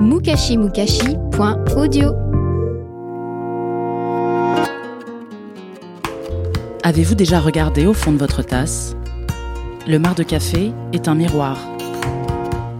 mukashimukashi.audio 0.00 2.14
Avez-vous 6.84 7.16
déjà 7.16 7.40
regardé 7.40 7.86
au 7.86 7.92
fond 7.92 8.12
de 8.12 8.18
votre 8.18 8.42
tasse? 8.42 8.94
Le 9.86 9.98
mar 9.98 10.14
de 10.14 10.22
café 10.22 10.72
est 10.92 11.08
un 11.08 11.16
miroir. 11.16 11.56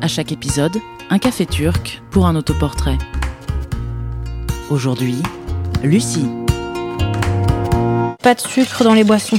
À 0.00 0.06
chaque 0.06 0.30
épisode, 0.30 0.76
un 1.10 1.18
café 1.18 1.44
turc 1.44 2.00
pour 2.10 2.26
un 2.26 2.36
autoportrait. 2.36 2.98
Aujourd'hui, 4.70 5.16
Lucie. 5.82 6.28
Pas 8.22 8.34
de 8.34 8.40
sucre 8.40 8.84
dans 8.84 8.94
les 8.94 9.04
boissons. 9.04 9.38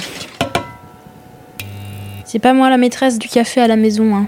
C'est 2.26 2.40
pas 2.40 2.54
moi 2.54 2.70
la 2.70 2.78
maîtresse 2.78 3.18
du 3.18 3.30
café 3.30 3.62
à 3.62 3.68
la 3.68 3.78
maison. 3.78 4.16
Hein. 4.16 4.28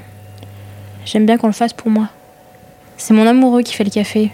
J'aime 1.06 1.26
bien 1.26 1.38
qu'on 1.38 1.48
le 1.48 1.54
fasse 1.54 1.74
pour 1.74 1.92
moi. 1.92 2.08
C'est 3.02 3.16
mon 3.16 3.26
amoureux 3.26 3.64
qui 3.64 3.74
fait 3.74 3.84
le 3.84 3.90
café. 3.90 4.30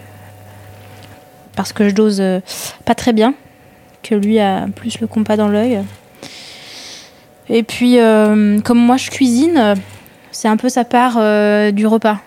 Parce 1.56 1.72
que 1.72 1.88
je 1.88 1.94
dose 1.94 2.20
euh, 2.20 2.40
pas 2.84 2.94
très 2.94 3.14
bien. 3.14 3.32
Que 4.02 4.14
lui 4.14 4.38
a 4.40 4.66
plus 4.76 5.00
le 5.00 5.06
compas 5.06 5.38
dans 5.38 5.48
l'œil. 5.48 5.80
Et 7.48 7.62
puis, 7.62 7.98
euh, 7.98 8.60
comme 8.60 8.78
moi 8.78 8.98
je 8.98 9.08
cuisine, 9.10 9.74
c'est 10.32 10.48
un 10.48 10.58
peu 10.58 10.68
sa 10.68 10.84
part 10.84 11.14
euh, 11.16 11.70
du 11.70 11.86
repas. 11.86 12.20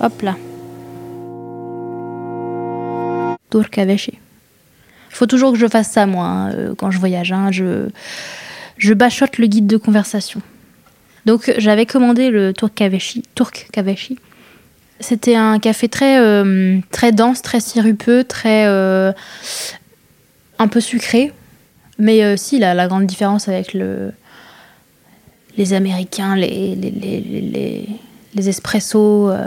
Hop 0.00 0.22
là. 0.22 0.36
Il 5.10 5.16
faut 5.16 5.26
toujours 5.26 5.52
que 5.52 5.58
je 5.58 5.66
fasse 5.66 5.90
ça, 5.90 6.06
moi, 6.06 6.24
hein, 6.24 6.74
quand 6.78 6.90
je 6.90 6.98
voyage. 6.98 7.30
hein. 7.30 7.50
Je 7.52 8.94
bachote 8.94 9.36
le 9.36 9.48
guide 9.48 9.66
de 9.66 9.76
conversation. 9.76 10.40
Donc, 11.26 11.52
j'avais 11.58 11.86
commandé 11.86 12.30
le 12.30 12.52
Turkaveshi. 12.52 13.22
Turkaveshi. 13.34 14.18
C'était 15.00 15.34
un 15.34 15.58
café 15.58 15.88
très, 15.88 16.18
euh, 16.18 16.78
très 16.90 17.12
dense, 17.12 17.42
très 17.42 17.60
sirupeux, 17.60 18.24
très. 18.24 18.66
euh, 18.66 19.12
un 20.58 20.68
peu 20.68 20.80
sucré. 20.80 21.32
Mais 21.98 22.22
euh, 22.22 22.36
si, 22.36 22.58
la, 22.58 22.86
grande 22.86 23.06
différence 23.06 23.48
avec 23.48 23.72
le, 23.74 24.12
les 25.56 25.72
Américains, 25.72 26.36
les, 26.36 26.74
les, 26.74 26.90
les, 26.90 27.20
les- 27.20 27.88
les, 28.34 28.48
espressos, 28.48 29.30
euh, 29.30 29.46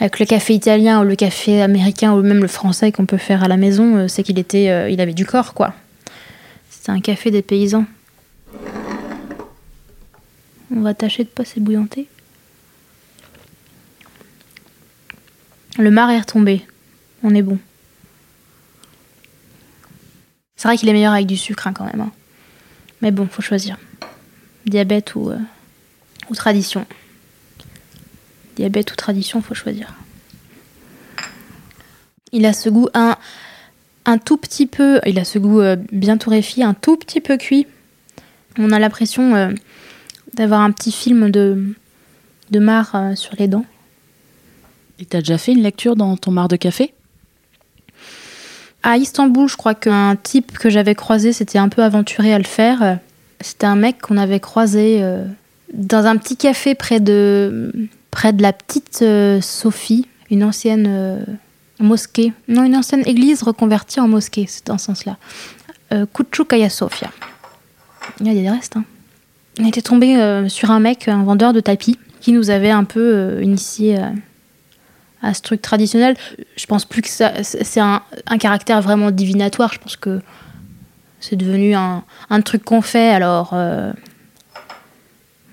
avec 0.00 0.18
le 0.18 0.26
café 0.26 0.54
italien 0.54 1.00
ou 1.00 1.04
le 1.04 1.14
café 1.14 1.60
américain 1.62 2.12
ou 2.12 2.22
même 2.22 2.40
le 2.40 2.48
français 2.48 2.90
qu'on 2.92 3.06
peut 3.06 3.16
faire 3.18 3.42
à 3.44 3.48
la 3.48 3.56
maison, 3.56 4.08
c'est 4.08 4.22
qu'il 4.22 4.38
était, 4.38 4.92
il 4.92 5.00
avait 5.00 5.12
du 5.14 5.24
corps, 5.26 5.54
quoi. 5.54 5.74
C'était 6.70 6.90
un 6.92 7.00
café 7.00 7.30
des 7.30 7.42
paysans. 7.42 7.84
On 10.74 10.80
va 10.80 10.94
tâcher 10.94 11.24
de 11.24 11.28
pas 11.28 11.44
s'ébouillanter. 11.44 12.08
Le 15.78 15.90
mar 15.90 16.10
est 16.10 16.18
retombé. 16.18 16.66
On 17.22 17.34
est 17.34 17.42
bon. 17.42 17.58
C'est 20.56 20.68
vrai 20.68 20.76
qu'il 20.76 20.88
est 20.88 20.92
meilleur 20.92 21.12
avec 21.12 21.26
du 21.26 21.36
sucre 21.36 21.66
hein, 21.66 21.72
quand 21.72 21.84
même. 21.84 22.00
hein. 22.00 22.12
Mais 23.00 23.10
bon, 23.12 23.28
faut 23.28 23.42
choisir. 23.42 23.76
Diabète 24.66 25.14
ou, 25.14 25.30
euh, 25.30 25.38
ou 26.30 26.34
tradition. 26.34 26.84
Diabète 28.56 28.92
ou 28.92 28.96
tradition, 28.96 29.40
faut 29.40 29.54
choisir. 29.54 29.94
Il 32.32 32.44
a 32.44 32.52
ce 32.52 32.68
goût 32.68 32.88
un, 32.92 33.16
un 34.04 34.18
tout 34.18 34.36
petit 34.36 34.66
peu. 34.66 35.00
Il 35.06 35.18
a 35.18 35.24
ce 35.24 35.38
goût 35.38 35.60
euh, 35.60 35.76
bien 35.92 36.18
torréfié, 36.18 36.64
un 36.64 36.74
tout 36.74 36.96
petit 36.96 37.20
peu 37.20 37.36
cuit. 37.36 37.66
On 38.58 38.72
a 38.72 38.80
l'impression 38.80 39.36
euh, 39.36 39.52
d'avoir 40.38 40.62
un 40.62 40.70
petit 40.70 40.92
film 40.92 41.30
de, 41.30 41.74
de 42.50 42.58
mar 42.58 42.92
euh, 42.94 43.14
sur 43.14 43.34
les 43.38 43.48
dents. 43.48 43.66
Et 44.98 45.04
t'as 45.04 45.18
déjà 45.18 45.36
fait 45.36 45.52
une 45.52 45.62
lecture 45.62 45.96
dans 45.96 46.16
ton 46.16 46.30
mar 46.30 46.48
de 46.48 46.56
café? 46.56 46.94
À 48.82 48.96
Istanbul, 48.96 49.48
je 49.48 49.56
crois 49.56 49.74
qu'un 49.74 50.16
type 50.16 50.56
que 50.56 50.70
j'avais 50.70 50.94
croisé 50.94 51.32
s'était 51.32 51.58
un 51.58 51.68
peu 51.68 51.82
aventuré 51.82 52.32
à 52.32 52.38
le 52.38 52.44
faire. 52.44 52.98
C'était 53.40 53.66
un 53.66 53.76
mec 53.76 54.00
qu'on 54.00 54.16
avait 54.16 54.40
croisé 54.40 55.02
euh, 55.02 55.24
dans 55.72 56.06
un 56.06 56.16
petit 56.16 56.36
café 56.36 56.74
près 56.74 57.00
de, 57.00 57.72
près 58.10 58.32
de 58.32 58.42
la 58.42 58.52
petite 58.52 59.00
euh, 59.02 59.40
Sophie, 59.40 60.06
une 60.30 60.44
ancienne 60.44 60.86
euh, 60.88 61.20
mosquée. 61.80 62.32
Non, 62.46 62.64
une 62.64 62.76
ancienne 62.76 63.02
église 63.06 63.42
reconvertie 63.42 64.00
en 64.00 64.08
mosquée, 64.08 64.46
c'est 64.48 64.66
dans 64.66 64.78
ce 64.78 64.86
sens-là. 64.86 65.16
Kutchukaya 66.12 66.68
Sofia. 66.68 67.10
Il 68.20 68.26
y 68.26 68.30
a 68.30 68.34
des 68.34 68.50
restes. 68.50 68.76
Hein. 68.76 68.84
On 69.58 69.66
était 69.66 69.82
tombé 69.82 70.16
euh, 70.16 70.48
sur 70.48 70.70
un 70.70 70.80
mec, 70.80 71.08
un 71.08 71.24
vendeur 71.24 71.52
de 71.52 71.60
tapis, 71.60 71.98
qui 72.20 72.32
nous 72.32 72.50
avait 72.50 72.70
un 72.70 72.84
peu 72.84 73.14
euh, 73.14 73.42
initié 73.42 73.98
à, 73.98 74.12
à 75.22 75.34
ce 75.34 75.42
truc 75.42 75.62
traditionnel. 75.62 76.16
Je 76.56 76.66
pense 76.66 76.84
plus 76.84 77.02
que 77.02 77.08
ça, 77.08 77.32
c'est 77.42 77.80
un, 77.80 78.02
caractère 78.38 78.80
vraiment 78.82 79.10
divinatoire. 79.10 79.72
Je 79.72 79.78
pense 79.78 79.96
que 79.96 80.20
c'est 81.20 81.36
devenu 81.36 81.74
un, 81.74 82.02
truc 82.44 82.64
qu'on 82.64 82.82
fait. 82.82 83.10
Alors, 83.10 83.50
euh, 83.52 83.92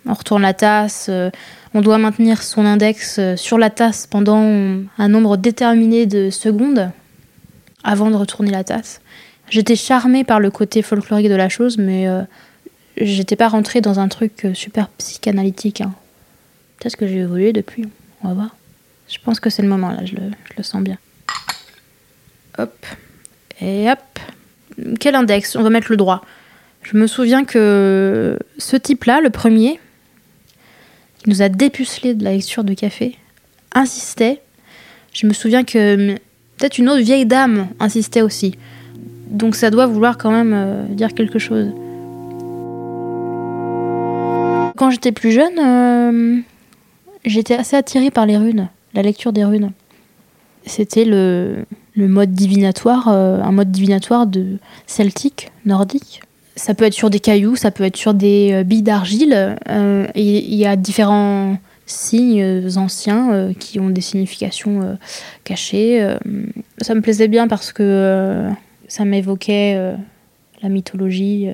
on 0.06 0.14
retourne 0.14 0.42
la 0.42 0.54
tasse. 0.54 1.08
euh, 1.10 1.30
on 1.74 1.82
doit 1.82 1.98
maintenir 1.98 2.42
son 2.42 2.66
index 2.66 3.18
euh, 3.20 3.36
sur 3.36 3.58
la 3.58 3.70
tasse 3.70 4.08
pendant 4.08 4.38
un 4.38 5.08
nombre 5.10 5.36
déterminé 5.36 6.06
de 6.06 6.30
secondes 6.30 6.92
avant 7.84 8.10
de 8.10 8.16
retourner 8.16 8.52
la 8.52 8.64
tasse. 8.64 9.02
J'étais 9.50 9.76
charmée 9.76 10.24
par 10.24 10.40
le 10.40 10.52
côté 10.52 10.82
folklorique 10.82 11.30
de 11.30 11.36
la 11.36 11.50
chose, 11.50 11.78
mais 11.78 12.08
euh, 12.08 12.22
j'étais 12.98 13.36
pas 13.36 13.48
rentrée 13.48 13.82
dans 13.82 14.00
un 14.00 14.08
truc 14.08 14.46
euh, 14.46 14.54
super 14.54 14.90
psychanalytique. 14.90 15.82
hein. 15.82 15.94
Peut-être 16.80 16.98
que 16.98 17.08
j'ai 17.08 17.18
évolué 17.18 17.54
depuis. 17.54 17.88
On 18.24 18.30
va 18.30 18.34
voir. 18.34 18.56
Je 19.10 19.18
pense 19.24 19.40
que 19.40 19.50
c'est 19.50 19.62
le 19.62 19.68
moment 19.68 19.92
là, 19.92 20.04
je 20.06 20.16
le, 20.16 20.22
je 20.50 20.54
le 20.58 20.64
sens 20.64 20.82
bien. 20.84 20.98
Hop. 22.58 22.86
Et 23.62 23.90
hop. 23.90 24.00
Quel 25.00 25.16
index? 25.16 25.56
On 25.56 25.64
va 25.64 25.70
mettre 25.70 25.88
le 25.92 25.98
droit. 25.98 26.24
Je 26.84 26.98
me 26.98 27.08
souviens 27.08 27.46
que 27.46 28.38
ce 28.58 28.76
type-là, 28.76 29.22
le 29.22 29.30
premier, 29.30 29.80
qui 31.18 31.30
nous 31.30 31.42
a 31.42 31.50
dépucelé 31.50 32.14
de 32.14 32.24
la 32.24 32.34
lecture 32.34 32.64
de 32.64 32.74
café, 32.74 33.18
insistait. 33.74 34.42
Je 35.14 35.28
me 35.28 35.34
souviens 35.34 35.64
que 35.64 36.12
hum, 36.12 36.18
peut-être 36.58 36.78
une 36.78 36.90
autre 36.90 37.02
vieille 37.02 37.26
dame 37.26 37.68
insistait 37.80 38.22
aussi. 38.22 38.58
Donc 39.28 39.56
ça 39.56 39.70
doit 39.72 39.88
vouloir 39.88 40.18
quand 40.18 40.32
même 40.32 40.54
euh, 40.54 40.84
dire 40.90 41.14
quelque 41.14 41.40
chose. 41.40 41.72
Quand 44.76 44.90
j'étais 44.90 45.14
plus 45.14 45.32
jeune, 45.32 45.58
euh, 45.60 46.42
j'étais 47.24 47.56
assez 47.56 47.76
attirée 47.76 48.12
par 48.12 48.26
les 48.26 48.38
runes, 48.38 48.68
la 48.94 49.02
lecture 49.02 49.32
des 49.32 49.46
runes. 49.46 49.72
C'était 50.66 51.06
le, 51.06 51.66
mode 51.96 52.34
divinatoire, 52.34 53.08
euh, 53.08 53.40
un 53.42 53.52
mode 53.52 53.72
divinatoire 53.72 54.28
de 54.28 54.58
celtique, 54.86 55.52
nordique. 55.66 56.22
Ça 56.58 56.74
peut 56.74 56.86
être 56.86 56.94
sur 56.94 57.10
des 57.10 57.20
cailloux, 57.20 57.56
ça 57.56 57.72
peut 57.72 57.84
être 57.84 57.98
sur 57.98 58.14
des 58.14 58.52
euh, 58.54 58.64
billes 58.64 58.82
d'argile. 58.82 59.58
il 60.16 60.56
y 60.56 60.66
a 60.66 60.76
différents 60.76 61.58
signes 61.86 62.68
anciens 62.78 63.54
qui 63.60 63.80
ont 63.80 63.92
des 63.92 64.02
significations 64.02 64.98
cachées. 65.44 66.16
ça 66.82 66.96
me 66.96 67.02
plaisait 67.02 67.28
bien 67.28 67.48
parce 67.48 67.72
que 67.72 68.50
ça 68.88 69.06
m'évoquait 69.06 69.96
la 70.64 70.70
mythologie. 70.70 71.52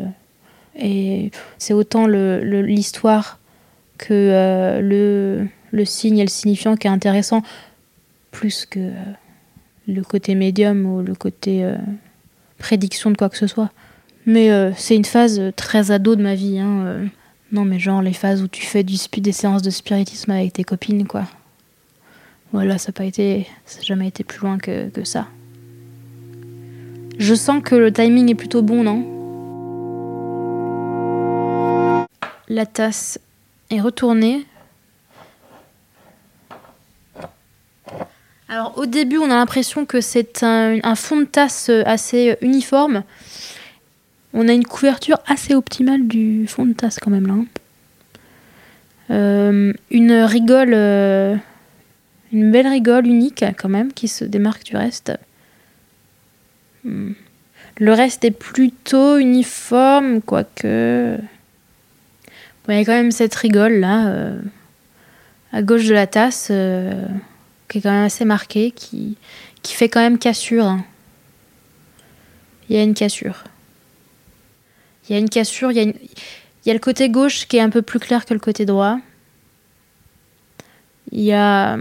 Et 0.76 1.32
c'est 1.58 1.74
autant 1.74 2.08
l'histoire 2.08 3.40
que 3.98 4.14
euh, 4.14 5.50
le, 5.72 5.86
signe 5.86 6.20
et 6.20 6.24
le 6.24 6.30
signifiant 6.30 6.76
qui 6.76 6.88
est 6.88 6.92
intéressant, 6.92 7.44
plus 8.32 8.66
que 8.66 8.80
euh, 8.80 8.94
le 9.88 10.02
côté 10.02 10.36
médium 10.36 10.86
ou 10.86 11.02
le 11.02 11.14
côté 11.16 11.64
euh, 11.64 11.76
prédiction 12.58 13.12
de 13.12 13.18
quoi 13.18 13.30
que 13.30 13.38
ce 13.38 13.48
soit. 13.48 13.70
Mais 14.26 14.52
c'est 14.78 14.96
une 14.96 15.06
phase 15.06 15.42
très 15.56 15.90
ado 15.90 16.16
de 16.16 16.22
ma 16.22 16.36
vie. 16.36 16.60
hein. 16.60 17.06
Non, 17.52 17.66
mais 17.66 17.80
genre 17.80 18.04
les 18.04 18.14
phases 18.14 18.44
où 18.44 18.48
tu 18.48 18.62
fais 18.62 18.84
des 18.84 19.32
séances 19.32 19.64
de 19.64 19.72
spiritisme 19.72 20.30
avec 20.30 20.54
tes 20.54 20.64
copines, 20.64 21.08
quoi. 21.08 21.24
Voilà, 22.52 22.78
ça 22.78 22.90
n'a 22.90 22.94
pas 22.94 23.06
été, 23.06 23.48
ça 23.66 23.80
n'a 23.80 23.84
jamais 23.84 24.08
été 24.08 24.24
plus 24.24 24.42
loin 24.42 24.60
que 24.60 24.92
ça. 25.04 25.28
Je 27.18 27.34
sens 27.34 27.64
que 27.64 27.74
le 27.74 27.92
timing 27.92 28.30
est 28.30 28.36
plutôt 28.36 28.62
bon, 28.62 28.84
non? 28.84 29.21
La 32.52 32.66
tasse 32.66 33.18
est 33.70 33.80
retournée. 33.80 34.46
Alors 38.50 38.78
au 38.78 38.86
début, 38.86 39.18
on 39.18 39.26
a 39.32 39.36
l'impression 39.36 39.86
que 39.86 40.02
c'est 40.02 40.44
un, 40.44 40.96
fond 40.96 41.22
de 41.22 41.26
tasse 41.26 41.70
assez 41.86 42.38
uniforme. 42.42 43.04
On 44.34 44.50
a 44.50 44.54
une 44.54 44.66
couverture 44.66 45.20
assez 45.26 45.56
optimale 45.56 46.08
du 46.08 46.46
fond 46.48 46.66
de 46.66 46.74
tasse 46.74 47.00
quand 47.00 47.12
même 47.12 47.28
là. 47.28 47.34
Hein. 47.34 47.46
Euh, 49.12 49.74
une 49.90 50.14
rigole, 50.14 50.74
euh, 50.74 51.36
une 52.34 52.52
belle 52.52 52.68
rigole 52.68 53.08
unique 53.08 53.44
quand 53.58 53.70
même 53.70 53.94
qui 53.94 54.10
se 54.10 54.26
démarque 54.26 54.64
du 54.64 54.76
reste. 54.76 55.14
Hmm. 56.84 57.12
Le 57.78 57.94
reste 57.94 58.26
est 58.26 58.32
plutôt 58.32 59.18
uniforme, 59.18 60.22
quoique. 60.22 61.18
Il 62.70 62.76
y 62.76 62.80
a 62.80 62.86
quand 62.86 62.94
même 62.94 63.12
cette 63.12 63.36
rigole 63.36 63.74
là, 63.74 64.08
euh, 64.08 64.40
à 65.52 65.62
gauche 65.62 65.86
de 65.86 65.94
la 65.94 66.08
tasse, 66.08 66.48
qui 66.48 67.78
est 67.78 67.82
quand 67.82 67.92
même 67.92 68.06
assez 68.06 68.26
marquée, 68.26 68.72
qui, 68.72 69.18
qui 69.62 69.74
fait 69.74 69.90
quand 69.90 70.00
même 70.00 70.18
cassure. 70.18 70.66
Hein. 70.66 70.86
Il 72.70 72.76
y 72.76 72.80
a 72.80 72.84
une 72.84 72.94
cassure. 72.94 73.44
Il 75.10 75.14
y 75.14 75.16
a 75.16 75.20
une 75.20 75.30
cassure, 75.30 75.72
il 75.72 75.78
y 75.78 75.90
a 75.90 75.92
il 76.64 76.70
y 76.70 76.72
a 76.72 76.74
le 76.74 76.80
côté 76.80 77.10
gauche 77.10 77.48
qui 77.48 77.58
est 77.58 77.62
un 77.62 77.70
peu 77.70 77.82
plus 77.82 78.00
clair 78.00 78.26
que 78.26 78.34
le 78.34 78.40
côté 78.40 78.66
droit. 78.66 79.00
Il 81.12 81.22
y 81.22 81.34
a, 81.34 81.78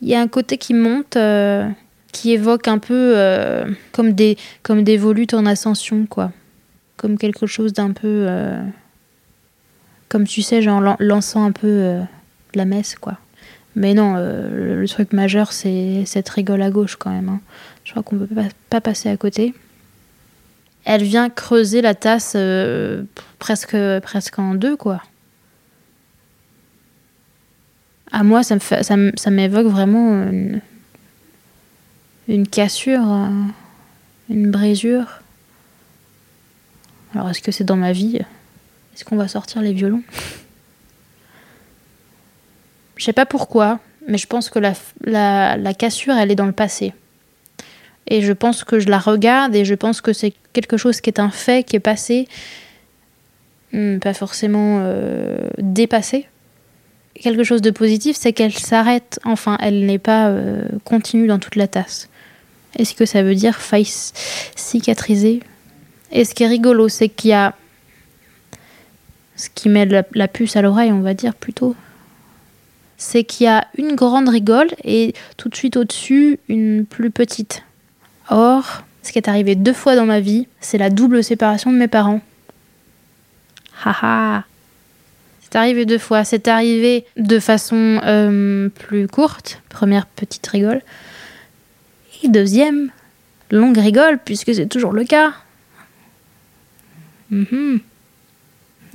il 0.00 0.08
y 0.08 0.14
a 0.14 0.20
un 0.20 0.28
côté 0.28 0.58
qui 0.58 0.74
monte, 0.74 1.16
euh, 1.16 1.68
qui 2.10 2.32
évoque 2.32 2.66
un 2.66 2.78
peu 2.78 3.14
euh, 3.16 3.64
comme, 3.92 4.12
des, 4.12 4.36
comme 4.62 4.82
des 4.82 4.96
volutes 4.96 5.34
en 5.34 5.46
ascension, 5.46 6.06
quoi. 6.06 6.32
Comme 6.96 7.16
quelque 7.16 7.46
chose 7.46 7.72
d'un 7.72 7.92
peu. 7.92 8.26
Euh, 8.28 8.60
comme 10.12 10.26
tu 10.26 10.42
sais, 10.42 10.60
genre 10.60 10.96
lançant 10.98 11.44
un 11.44 11.52
peu 11.52 11.98
la 12.54 12.64
messe, 12.66 12.94
quoi. 12.94 13.16
Mais 13.74 13.94
non, 13.94 14.16
le, 14.16 14.86
truc 14.86 15.14
majeur, 15.14 15.52
c'est 15.52 16.04
cette 16.04 16.28
rigole 16.28 16.60
à 16.60 16.70
gauche 16.70 16.96
quand 16.96 17.10
même. 17.10 17.30
Hein. 17.30 17.40
Je 17.84 17.92
crois 17.92 18.02
qu'on 18.02 18.18
peut 18.18 18.26
pas, 18.26 18.48
pas 18.68 18.80
passer 18.82 19.08
à 19.08 19.16
côté 19.16 19.54
elle 20.84 21.02
vient 21.02 21.30
creuser 21.30 21.80
la 21.80 21.94
tasse 21.94 22.32
euh, 22.36 23.04
presque, 23.38 23.76
presque 24.02 24.38
en 24.38 24.54
deux, 24.54 24.76
quoi. 24.76 25.02
À 28.10 28.24
moi, 28.24 28.42
ça, 28.42 29.30
m'évoque 29.30 29.68
vraiment 29.68 30.28
une, 32.28 32.46
cassure, 32.46 33.10
euh, 33.10 33.28
une 34.28 34.50
brisure. 34.50 35.22
Alors, 37.14 37.30
est-ce 37.30 37.40
que 37.40 37.52
c'est 37.52 37.64
dans 37.64 37.76
ma 37.76 37.92
vie? 37.92 38.20
Est-ce 38.94 39.04
qu'on 39.04 39.16
va 39.16 39.28
sortir 39.28 39.62
les 39.62 39.72
violons? 39.72 40.02
Je 42.96 43.04
sais 43.04 43.12
pas 43.12 43.26
pourquoi, 43.26 43.80
mais 44.06 44.18
je 44.18 44.26
pense 44.26 44.50
que 44.50 44.58
la, 44.58 45.56
la 45.56 45.74
cassure, 45.74 46.14
elle 46.14 46.30
est 46.30 46.36
dans 46.36 46.46
le 46.46 46.52
passé. 46.52 46.92
Et 48.06 48.22
je 48.22 48.32
pense 48.32 48.64
que 48.64 48.78
je 48.78 48.88
la 48.88 48.98
regarde 48.98 49.54
et 49.54 49.64
je 49.64 49.74
pense 49.74 50.00
que 50.00 50.12
c'est 50.12 50.34
quelque 50.52 50.76
chose 50.76 51.00
qui 51.00 51.10
est 51.10 51.20
un 51.20 51.30
fait, 51.30 51.64
qui 51.64 51.76
est 51.76 51.80
passé, 51.80 52.28
hmm, 53.72 53.98
pas 53.98 54.14
forcément 54.14 54.80
euh, 54.82 55.38
dépassé. 55.58 56.26
Quelque 57.14 57.44
chose 57.44 57.62
de 57.62 57.70
positif, 57.70 58.16
c'est 58.18 58.32
qu'elle 58.32 58.52
s'arrête, 58.52 59.20
enfin, 59.24 59.56
elle 59.60 59.86
n'est 59.86 59.98
pas 59.98 60.28
euh, 60.28 60.64
continue 60.84 61.26
dans 61.26 61.38
toute 61.38 61.56
la 61.56 61.68
tasse. 61.68 62.08
Est-ce 62.78 62.94
que 62.94 63.04
ça 63.04 63.22
veut 63.22 63.34
dire 63.34 63.56
faille 63.56 63.88
cicatriser? 64.56 65.40
Et 66.10 66.24
ce 66.24 66.34
qui 66.34 66.42
est 66.42 66.48
rigolo, 66.48 66.88
c'est 66.88 67.08
qu'il 67.08 67.30
y 67.30 67.34
a 67.34 67.54
ce 69.42 69.48
qui 69.52 69.68
met 69.68 69.88
la 70.14 70.28
puce 70.28 70.54
à 70.54 70.62
l'oreille, 70.62 70.92
on 70.92 71.00
va 71.00 71.14
dire 71.14 71.34
plutôt, 71.34 71.74
c'est 72.96 73.24
qu'il 73.24 73.46
y 73.46 73.48
a 73.48 73.66
une 73.76 73.96
grande 73.96 74.28
rigole 74.28 74.68
et 74.84 75.14
tout 75.36 75.48
de 75.48 75.56
suite 75.56 75.76
au-dessus 75.76 76.38
une 76.48 76.86
plus 76.86 77.10
petite. 77.10 77.64
Or, 78.28 78.84
ce 79.02 79.10
qui 79.10 79.18
est 79.18 79.26
arrivé 79.28 79.56
deux 79.56 79.72
fois 79.72 79.96
dans 79.96 80.06
ma 80.06 80.20
vie, 80.20 80.46
c'est 80.60 80.78
la 80.78 80.90
double 80.90 81.24
séparation 81.24 81.72
de 81.72 81.76
mes 81.76 81.88
parents. 81.88 82.20
Haha 83.84 84.44
C'est 85.40 85.56
arrivé 85.56 85.86
deux 85.86 85.98
fois. 85.98 86.22
C'est 86.22 86.46
arrivé 86.46 87.04
de 87.16 87.40
façon 87.40 88.00
euh, 88.04 88.68
plus 88.68 89.08
courte, 89.08 89.60
première 89.70 90.06
petite 90.06 90.46
rigole. 90.46 90.82
Et 92.22 92.28
deuxième, 92.28 92.90
longue 93.50 93.78
rigole, 93.78 94.20
puisque 94.24 94.54
c'est 94.54 94.68
toujours 94.68 94.92
le 94.92 95.02
cas. 95.02 95.32
Mhm. 97.30 97.80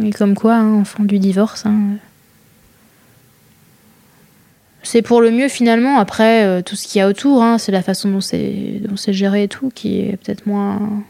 Et 0.03 0.11
comme 0.11 0.35
quoi, 0.35 0.55
hein, 0.55 0.73
enfant 0.73 1.03
du 1.03 1.19
divorce. 1.19 1.65
Hein, 1.65 1.97
c'est 4.83 5.01
pour 5.01 5.21
le 5.21 5.31
mieux 5.31 5.49
finalement. 5.49 5.99
Après, 5.99 6.45
euh, 6.45 6.61
tout 6.61 6.75
ce 6.75 6.87
qu'il 6.87 6.99
y 6.99 7.01
a 7.01 7.09
autour, 7.09 7.43
hein, 7.43 7.57
c'est 7.57 7.71
la 7.71 7.81
façon 7.81 8.09
dont 8.09 8.21
c'est, 8.21 8.81
géré 9.09 9.43
et 9.43 9.47
tout 9.47 9.69
qui 9.73 9.99
est 9.99 10.17
peut-être 10.17 10.45
moins, 10.45 11.03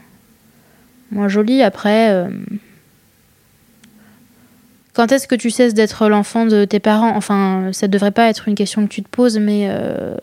moins 1.11 1.27
joli. 1.27 1.61
Après, 1.61 2.09
euh, 2.09 2.27
quand 4.93 5.11
est-ce 5.11 5.27
que 5.27 5.35
tu 5.35 5.51
cesses 5.51 5.75
d'être 5.75 6.09
l'enfant 6.09 6.47
de 6.47 6.65
tes 6.65 6.79
parents? 6.79 7.15
Enfin, 7.15 7.69
ça 7.71 7.87
devrait 7.87 8.11
pas 8.11 8.29
être 8.29 8.47
une 8.47 8.55
question 8.55 8.87
que 8.87 8.91
tu 8.91 9.03
te 9.03 9.09
poses, 9.09 9.37
mais 9.37 9.67
euh, 9.69 10.17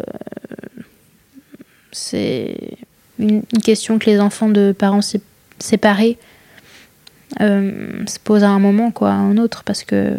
c'est 1.92 2.56
une, 3.20 3.42
question 3.62 4.00
que 4.00 4.10
les 4.10 4.18
enfants 4.18 4.48
de 4.48 4.74
parents 4.76 4.98
séparés 5.60 6.18
se 7.38 8.18
posent 8.22 8.44
à 8.44 8.50
un 8.50 8.58
moment, 8.58 8.90
quoi, 8.90 9.10
à 9.10 9.14
un 9.14 9.36
autre, 9.36 9.64
parce 9.64 9.84
que 9.84 10.16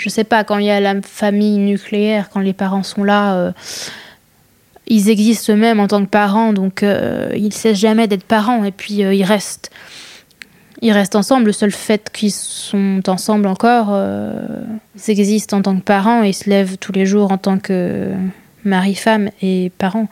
je 0.00 0.08
sais 0.08 0.24
pas, 0.24 0.44
quand 0.44 0.56
il 0.56 0.64
y 0.64 0.70
a 0.70 0.80
la 0.80 0.94
famille 1.02 1.58
nucléaire, 1.58 2.30
quand 2.30 2.40
les 2.40 2.54
parents 2.54 2.82
sont 2.82 3.04
là, 3.04 3.34
euh, 3.34 3.52
ils 4.86 5.10
existent 5.10 5.52
eux-mêmes 5.52 5.78
en 5.78 5.88
tant 5.88 6.02
que 6.02 6.08
parents, 6.08 6.54
donc 6.54 6.82
euh, 6.82 7.30
ils 7.36 7.52
cessent 7.52 7.78
jamais 7.78 8.08
d'être 8.08 8.24
parents, 8.24 8.64
et 8.64 8.70
puis 8.70 9.04
euh, 9.04 9.12
ils 9.12 9.24
restent. 9.24 9.70
Ils 10.80 10.92
restent 10.92 11.16
ensemble. 11.16 11.44
Le 11.44 11.52
seul 11.52 11.70
fait 11.70 12.08
qu'ils 12.10 12.32
sont 12.32 13.02
ensemble 13.08 13.46
encore, 13.46 13.94
ils 14.96 15.10
existent 15.10 15.58
en 15.58 15.60
tant 15.60 15.76
que 15.76 15.82
parents 15.82 16.24
et 16.24 16.30
ils 16.30 16.34
se 16.34 16.48
lèvent 16.48 16.78
tous 16.78 16.92
les 16.92 17.04
jours 17.04 17.30
en 17.32 17.36
tant 17.36 17.58
que 17.58 18.08
mari-femme 18.64 19.28
et 19.42 19.70
parents. 19.76 20.08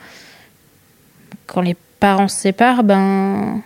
Quand 1.47 1.63
les 1.63 1.75
parents 2.01 2.29
se 2.29 2.37
séparent, 2.37 2.85
ben, 2.85 3.63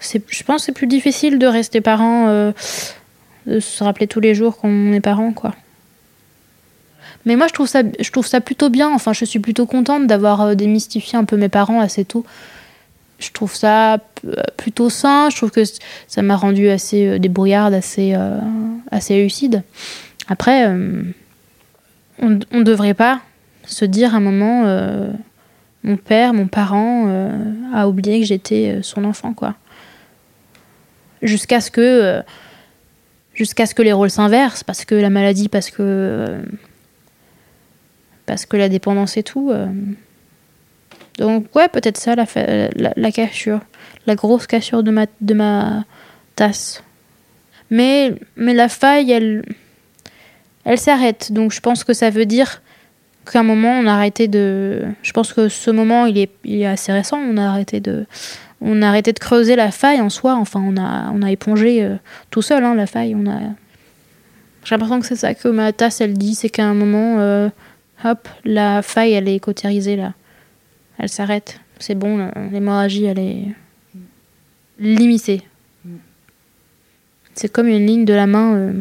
je 0.00 0.42
pense 0.44 0.62
que 0.62 0.66
c'est 0.66 0.72
plus 0.72 0.86
difficile 0.86 1.38
de 1.38 1.46
rester 1.46 1.80
parents 1.80 2.52
de 3.46 3.60
se 3.60 3.84
rappeler 3.84 4.06
tous 4.06 4.20
les 4.20 4.34
jours 4.34 4.56
qu'on 4.56 4.92
est 4.92 5.00
parents, 5.00 5.32
quoi. 5.32 5.54
Mais 7.24 7.34
moi, 7.34 7.48
je 7.48 7.52
trouve 7.52 7.66
ça, 7.66 7.82
je 7.98 8.10
trouve 8.10 8.26
ça 8.26 8.40
plutôt 8.40 8.70
bien. 8.70 8.88
Enfin, 8.92 9.12
je 9.12 9.24
suis 9.24 9.40
plutôt 9.40 9.66
contente 9.66 10.06
d'avoir 10.06 10.40
euh, 10.42 10.54
démystifié 10.54 11.18
un 11.18 11.24
peu 11.24 11.36
mes 11.36 11.48
parents 11.48 11.80
assez 11.80 12.04
tôt. 12.04 12.24
Je 13.18 13.30
trouve 13.32 13.54
ça 13.54 13.94
euh, 13.94 14.34
plutôt 14.56 14.90
sain. 14.90 15.28
Je 15.30 15.36
trouve 15.36 15.50
que 15.50 15.62
ça 16.06 16.22
m'a 16.22 16.36
rendu 16.36 16.68
assez 16.68 17.06
euh, 17.06 17.18
débrouillarde, 17.18 17.74
assez, 17.74 18.14
assez 18.90 19.20
lucide. 19.22 19.62
Après, 20.28 20.66
on 22.18 22.28
ne 22.28 22.62
devrait 22.62 22.94
pas 22.94 23.20
se 23.64 23.84
dire 23.84 24.14
à 24.14 24.18
un 24.18 24.20
moment, 24.20 24.64
mon 25.84 25.96
père, 25.96 26.34
mon 26.34 26.48
parent 26.48 27.08
a 27.72 27.86
oublié 27.86 28.20
que 28.20 28.26
j'étais 28.26 28.80
son 28.82 29.04
enfant, 29.04 29.34
quoi. 29.34 29.54
Jusqu'à 31.22 31.60
ce 31.60 31.70
que 31.70 32.22
jusqu'à 33.34 33.66
ce 33.66 33.74
que 33.74 33.82
les 33.82 33.92
rôles 33.92 34.10
s'inversent, 34.10 34.64
parce 34.64 34.84
que 34.84 34.94
la 34.94 35.10
maladie, 35.10 35.48
parce 35.48 35.70
que 35.70 36.40
parce 38.26 38.44
que 38.44 38.56
la 38.56 38.68
dépendance 38.68 39.16
et 39.16 39.22
tout. 39.22 39.50
Euh. 39.50 39.68
Donc 41.18 41.54
ouais, 41.54 41.68
peut-être 41.68 41.96
ça, 41.96 42.14
la, 42.14 42.26
la, 42.74 43.12
cassure, 43.12 43.60
la 44.06 44.14
grosse 44.16 44.46
cassure 44.46 44.82
de 44.82 44.90
ma, 44.90 45.06
de 45.20 45.34
ma 45.34 45.84
tasse. 46.34 46.82
Mais, 47.70 48.14
mais 48.36 48.52
la 48.52 48.68
faille, 48.68 49.10
elle, 49.10 49.44
elle 50.64 50.78
s'arrête. 50.78 51.32
Donc 51.32 51.52
je 51.52 51.60
pense 51.60 51.84
que 51.84 51.94
ça 51.94 52.10
veut 52.10 52.26
dire 52.26 52.60
qu'à 53.30 53.40
un 53.40 53.44
moment, 53.44 53.70
on 53.70 53.86
a 53.86 53.94
arrêté 53.94 54.28
de... 54.28 54.84
Je 55.02 55.12
pense 55.12 55.32
que 55.32 55.48
ce 55.48 55.70
moment, 55.70 56.04
il 56.04 56.18
est, 56.18 56.30
il 56.44 56.60
est 56.60 56.66
assez 56.66 56.92
récent, 56.92 57.16
on 57.18 57.38
a 57.38 57.46
arrêté 57.48 57.80
de 57.80 58.06
on 58.60 58.82
a 58.82 58.88
arrêté 58.88 59.12
de 59.12 59.18
creuser 59.18 59.56
la 59.56 59.70
faille 59.70 60.00
en 60.00 60.10
soi. 60.10 60.34
Enfin, 60.34 60.62
on 60.64 60.76
a, 60.76 61.10
on 61.12 61.22
a 61.22 61.30
épongé 61.30 61.82
euh, 61.82 61.96
tout 62.30 62.42
seul 62.42 62.64
hein, 62.64 62.74
la 62.74 62.86
faille. 62.86 63.14
On 63.14 63.30
a... 63.30 63.38
J'ai 64.64 64.74
l'impression 64.74 65.00
que 65.00 65.06
c'est 65.06 65.16
ça 65.16 65.34
que 65.34 65.48
ma 65.48 65.72
tasse, 65.72 66.00
elle 66.00 66.14
dit. 66.14 66.34
C'est 66.34 66.48
qu'à 66.48 66.64
un 66.64 66.74
moment, 66.74 67.18
euh, 67.18 67.48
hop, 68.04 68.28
la 68.44 68.82
faille, 68.82 69.12
elle 69.12 69.28
est 69.28 69.40
cautérisée 69.40 69.96
là. 69.96 70.14
Elle 70.98 71.08
s'arrête. 71.08 71.60
C'est 71.78 71.94
bon, 71.94 72.30
l'hémorragie, 72.50 73.04
elle 73.04 73.18
est 73.18 73.44
limitée. 74.78 75.42
C'est 77.34 77.52
comme 77.52 77.68
une 77.68 77.86
ligne 77.86 78.06
de 78.06 78.14
la 78.14 78.26
main, 78.26 78.54
euh, 78.54 78.72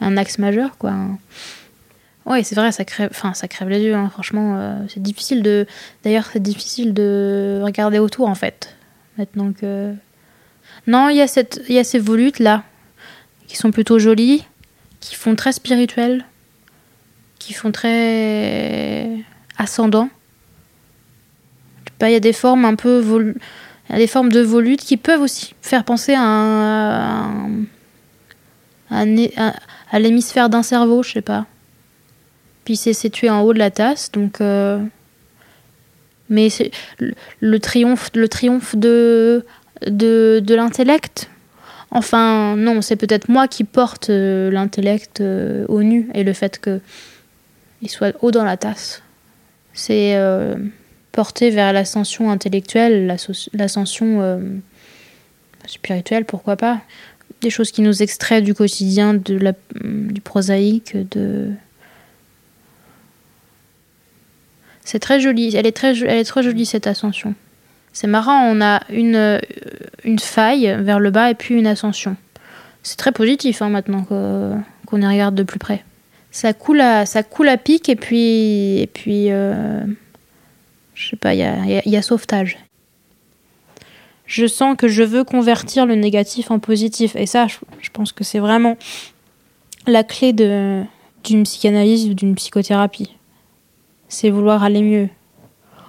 un 0.00 0.16
axe 0.16 0.38
majeur, 0.38 0.78
quoi. 0.78 0.94
Oui, 2.26 2.42
c'est 2.42 2.54
vrai, 2.54 2.72
ça 2.72 2.84
crève, 2.84 3.68
les 3.68 3.80
yeux, 3.80 3.94
hein, 3.94 4.08
franchement. 4.10 4.56
Euh, 4.56 4.78
c'est 4.88 5.02
difficile 5.02 5.42
de. 5.42 5.66
D'ailleurs, 6.04 6.28
c'est 6.32 6.42
difficile 6.42 6.94
de 6.94 7.60
regarder 7.62 7.98
autour, 7.98 8.28
en 8.28 8.34
fait. 8.34 8.74
Maintenant 9.18 9.52
que. 9.52 9.94
Non, 10.86 11.08
il 11.08 11.16
y, 11.16 11.20
a 11.20 11.26
cette, 11.26 11.62
y 11.68 11.78
a 11.78 11.84
ces 11.84 11.98
volutes 11.98 12.38
là, 12.38 12.64
qui 13.46 13.56
sont 13.56 13.70
plutôt 13.70 13.98
jolies, 13.98 14.44
qui 15.00 15.14
font 15.14 15.34
très 15.34 15.52
spirituel, 15.52 16.24
qui 17.38 17.52
font 17.52 17.72
très 17.72 19.08
ascendant. 19.56 20.08
Il 22.00 22.10
y 22.10 22.16
a 22.16 22.20
des 22.20 22.32
formes 22.32 22.64
un 22.64 22.74
peu 22.74 22.98
vol... 22.98 23.34
y 23.88 23.94
a 23.94 23.98
des 23.98 24.06
formes 24.06 24.30
de 24.30 24.40
volutes 24.40 24.80
qui 24.80 24.96
peuvent 24.96 25.22
aussi 25.22 25.54
faire 25.62 25.84
penser 25.84 26.14
à, 26.14 26.22
un... 26.22 27.64
à, 28.90 29.98
l'hémisphère 29.98 30.50
d'un 30.50 30.62
cerveau, 30.62 31.02
je 31.02 31.12
sais 31.12 31.22
pas. 31.22 31.46
Puis 32.64 32.76
c'est 32.76 32.92
situé 32.92 33.28
en 33.30 33.42
haut 33.42 33.52
de 33.52 33.58
la 33.58 33.70
tasse, 33.70 34.10
donc. 34.12 34.40
Euh, 34.40 34.78
mais 36.30 36.48
le, 37.40 37.58
triomphe, 37.58 38.10
le 38.14 38.28
triomphe 38.28 38.74
de, 38.76 39.44
de, 39.86 40.54
l'intellect. 40.54 41.28
Enfin, 41.90 42.56
non, 42.56 42.80
c'est 42.80 42.96
peut-être 42.96 43.28
moi 43.28 43.46
qui 43.46 43.62
porte 43.62 44.08
euh, 44.08 44.50
l'intellect 44.50 45.20
euh, 45.20 45.66
au 45.68 45.82
nu 45.82 46.08
et 46.14 46.24
le 46.24 46.32
fait 46.32 46.58
que 46.58 46.80
il 47.82 47.90
soit 47.90 48.16
haut 48.22 48.30
dans 48.30 48.44
la 48.44 48.56
tasse. 48.56 49.02
C'est 49.74 50.16
porté 51.12 51.50
vers 51.50 51.72
l'ascension 51.72 52.30
intellectuelle, 52.30 53.06
l'ascension 53.52 54.40
spirituelle, 55.66 56.24
pourquoi 56.24 56.56
pas. 56.56 56.80
Des 57.42 57.50
choses 57.50 57.72
qui 57.72 57.82
nous 57.82 58.02
extraient 58.02 58.40
du 58.40 58.54
quotidien, 58.54 59.12
de 59.12 59.36
la, 59.36 59.52
du 59.82 60.20
prosaïque, 60.22 60.96
de, 61.10 61.50
C'est 64.84 64.98
très 64.98 65.18
joli. 65.18 65.56
Elle 65.56 65.66
est 65.66 65.76
très, 65.76 65.98
elle 66.02 66.18
est 66.18 66.24
très 66.24 66.42
jolie 66.42 66.66
cette 66.66 66.86
ascension. 66.86 67.34
C'est 67.92 68.06
marrant, 68.06 68.42
on 68.44 68.60
a 68.60 68.82
une, 68.90 69.16
euh, 69.16 69.38
une 70.04 70.18
faille 70.18 70.76
vers 70.80 71.00
le 71.00 71.10
bas 71.10 71.30
et 71.30 71.34
puis 71.34 71.54
une 71.54 71.66
ascension. 71.66 72.16
C'est 72.82 72.96
très 72.96 73.12
positif 73.12 73.62
hein, 73.62 73.70
maintenant 73.70 74.02
qu'on 74.02 75.00
y 75.00 75.06
regarde 75.06 75.34
de 75.34 75.42
plus 75.42 75.58
près. 75.58 75.84
Ça 76.30 76.52
coule 76.52 76.80
à, 76.80 77.06
ça 77.06 77.22
coule 77.22 77.48
à 77.48 77.56
pic 77.56 77.88
et 77.88 77.96
puis, 77.96 78.80
et 78.80 78.88
puis 78.88 79.30
euh, 79.30 79.80
je 80.94 81.10
sais 81.10 81.16
pas, 81.16 81.34
il 81.34 81.38
y 81.38 81.44
a, 81.44 81.64
y 81.64 81.96
a, 81.96 82.02
sauvetage. 82.02 82.58
Je 84.26 84.46
sens 84.46 84.76
que 84.76 84.88
je 84.88 85.02
veux 85.04 85.22
convertir 85.22 85.86
le 85.86 85.94
négatif 85.94 86.50
en 86.50 86.58
positif. 86.58 87.14
Et 87.14 87.26
ça, 87.26 87.46
je, 87.46 87.56
je 87.80 87.90
pense 87.90 88.12
que 88.12 88.24
c'est 88.24 88.40
vraiment 88.40 88.76
la 89.86 90.02
clé 90.02 90.32
d'une 90.32 91.44
psychanalyse 91.44 92.08
ou 92.08 92.14
d'une 92.14 92.34
psychothérapie 92.34 93.14
c'est 94.14 94.30
vouloir 94.30 94.62
aller 94.62 94.82
mieux. 94.82 95.08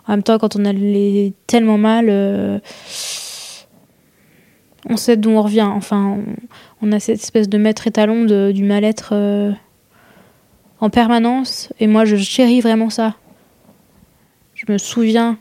En 0.07 0.13
même 0.13 0.23
temps, 0.23 0.37
quand 0.37 0.55
on 0.55 0.65
allait 0.65 1.33
tellement 1.47 1.77
mal, 1.77 2.07
euh, 2.09 2.59
on 4.89 4.97
sait 4.97 5.15
d'où 5.15 5.29
on 5.29 5.41
revient. 5.41 5.61
Enfin, 5.61 6.17
on, 6.81 6.91
a 6.91 6.99
cette 6.99 7.21
espèce 7.21 7.49
de 7.49 7.57
maître 7.57 7.87
étalon 7.87 8.25
du 8.51 8.63
mal-être 8.63 9.09
euh, 9.13 9.51
en 10.79 10.89
permanence. 10.89 11.71
Et 11.79 11.87
moi, 11.87 12.05
je 12.05 12.15
chéris 12.17 12.61
vraiment 12.61 12.89
ça. 12.89 13.15
Je 14.53 14.71
me 14.71 14.77
souviens 14.77 15.37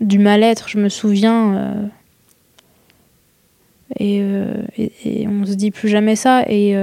du 0.00 0.18
mal-être, 0.18 0.68
je 0.68 0.78
me 0.78 0.88
souviens. 0.88 1.54
Euh, 1.54 1.88
et, 3.98 4.18
et, 4.76 5.22
et, 5.22 5.28
on 5.28 5.46
se 5.46 5.54
dit 5.54 5.70
plus 5.70 5.88
jamais 5.88 6.16
ça. 6.16 6.42
Et. 6.48 6.74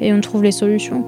Et 0.00 0.12
on 0.12 0.20
trouve 0.20 0.42
les 0.42 0.52
solutions. 0.52 1.04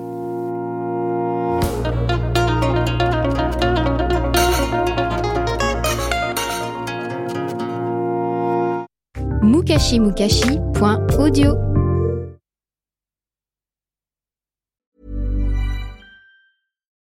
mukashimukashi.audio 9.43 11.73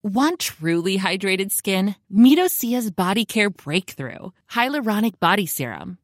Want 0.04 0.40
truly 0.40 0.98
hydrated 0.98 1.52
skin? 1.52 1.96
Midosia's 2.14 2.92
Body 2.92 3.26
Care 3.26 3.50
Breakthrough 3.50 4.32
Hyaluronic 4.52 5.20
Body 5.20 5.46
Serum. 5.46 5.98